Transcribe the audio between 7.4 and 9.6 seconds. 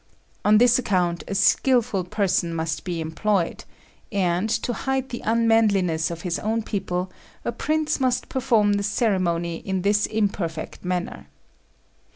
a prince must perform the ceremony